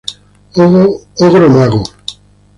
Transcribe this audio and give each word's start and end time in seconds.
Ogro 1.25 1.47
mago. 1.55 1.81